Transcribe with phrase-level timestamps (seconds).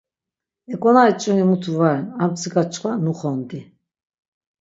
[0.73, 3.59] Eǩonari ç̌vini mutu va ren, ar mtsika çkva nuxondi.